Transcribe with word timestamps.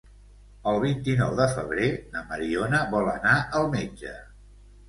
El 0.71 0.77
vint-i-nou 0.83 1.35
de 1.41 1.47
febrer 1.51 1.91
na 2.15 2.25
Mariona 2.31 2.81
vol 2.97 3.13
anar 3.15 3.37
al 3.61 3.71
metge. 3.79 4.17